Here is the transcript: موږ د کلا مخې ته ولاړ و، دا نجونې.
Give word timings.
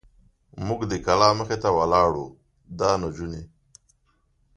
موږ 0.67 0.81
د 0.91 0.93
کلا 1.05 1.29
مخې 1.39 1.57
ته 1.63 1.69
ولاړ 1.77 2.11
و، 2.21 2.25
دا 2.79 2.91
نجونې. 3.01 3.43